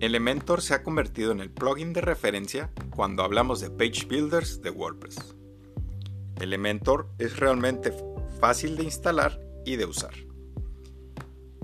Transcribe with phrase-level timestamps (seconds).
[0.00, 4.70] Elementor se ha convertido en el plugin de referencia cuando hablamos de page builders de
[4.70, 5.34] WordPress.
[6.40, 7.92] Elementor es realmente
[8.38, 10.14] fácil de instalar y de usar.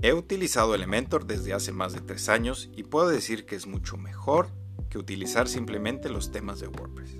[0.01, 3.95] He utilizado Elementor desde hace más de 3 años y puedo decir que es mucho
[3.95, 4.49] mejor
[4.89, 7.11] que utilizar simplemente los temas de WordPress.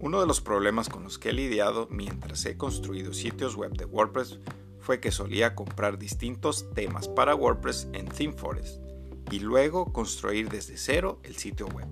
[0.00, 3.84] Uno de los problemas con los que he lidiado mientras he construido sitios web de
[3.84, 4.38] WordPress
[4.80, 8.87] fue que solía comprar distintos temas para WordPress en ThemeForest
[9.30, 11.86] y luego construir desde cero el sitio web.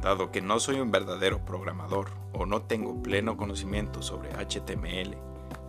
[0.00, 5.16] Dado que no soy un verdadero programador o no tengo pleno conocimiento sobre HTML,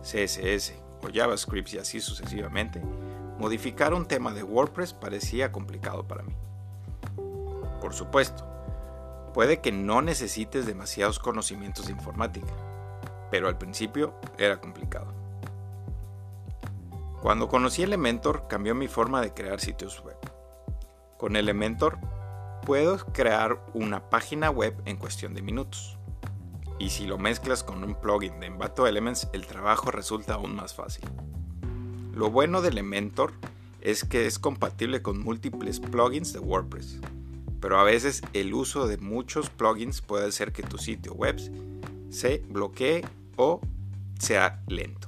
[0.02, 2.82] CSS o JavaScript y así sucesivamente,
[3.38, 6.34] modificar un tema de WordPress parecía complicado para mí.
[7.80, 8.44] Por supuesto,
[9.34, 12.52] puede que no necesites demasiados conocimientos de informática,
[13.30, 15.12] pero al principio era complicado.
[17.20, 20.13] Cuando conocí Elementor cambió mi forma de crear sitios web.
[21.18, 21.98] Con Elementor
[22.64, 25.98] puedo crear una página web en cuestión de minutos.
[26.78, 30.74] Y si lo mezclas con un plugin de Envato Elements, el trabajo resulta aún más
[30.74, 31.04] fácil.
[32.12, 33.32] Lo bueno de Elementor
[33.80, 37.00] es que es compatible con múltiples plugins de WordPress,
[37.60, 41.38] pero a veces el uso de muchos plugins puede hacer que tu sitio web
[42.10, 43.04] se bloquee
[43.36, 43.60] o
[44.18, 45.03] sea lento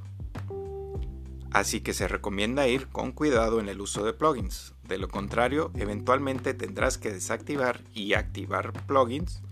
[1.52, 4.74] así que se recomienda ir con cuidado en el uso de plugins.
[4.84, 9.42] De lo contrario, eventualmente tendrás que desactivar y activar plugins,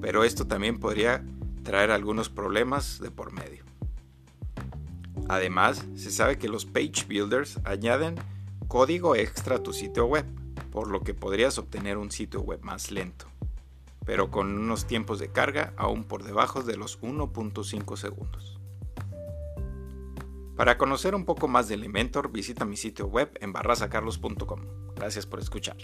[0.00, 1.24] pero esto también podría
[1.62, 3.64] traer algunos problemas de por medio.
[5.28, 8.16] Además, se sabe que los page builders añaden
[8.66, 10.24] código extra a tu sitio web,
[10.70, 13.26] por lo que podrías obtener un sitio web más lento,
[14.04, 18.58] pero con unos tiempos de carga aún por debajo de los 1.5 segundos.
[20.58, 24.60] Para conocer un poco más de Elementor, visita mi sitio web en barrasacarlos.com.
[24.96, 25.76] Gracias por escuchar.